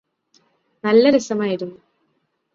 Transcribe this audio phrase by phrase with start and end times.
[0.83, 1.77] നല്ല രസമായിരുന്നു